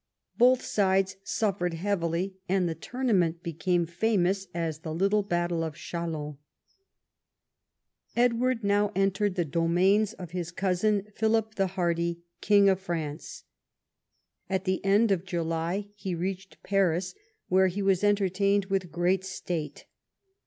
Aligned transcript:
Both 0.35 0.63
sides 0.65 1.17
suffered 1.23 1.75
heavily, 1.75 2.33
and 2.49 2.67
the 2.67 2.73
tournament 2.73 3.43
became 3.43 3.85
famous 3.85 4.47
as 4.51 4.79
the 4.79 4.95
Little 4.95 5.21
Battle 5.21 5.63
of 5.63 5.75
Chalon. 5.75 6.39
Edward 8.15 8.63
now 8.63 8.91
entered 8.95 9.35
the 9.35 9.45
domains 9.45 10.13
of 10.13 10.31
his 10.31 10.51
cousin, 10.51 11.05
Philip 11.13 11.53
the 11.53 11.67
Hardy, 11.77 12.23
King 12.41 12.67
of 12.67 12.79
France. 12.79 13.43
At 14.49 14.65
the 14.65 14.83
end 14.83 15.11
of 15.11 15.23
July 15.23 15.89
he 15.93 16.15
reached 16.15 16.63
Paris, 16.63 17.13
where 17.47 17.67
he 17.67 17.83
was 17.83 18.03
entertained 18.03 18.65
with 18.65 18.91
great 18.91 19.23
state. 19.23 19.85